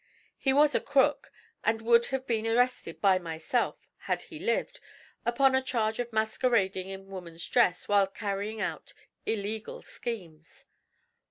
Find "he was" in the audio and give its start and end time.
0.39-0.73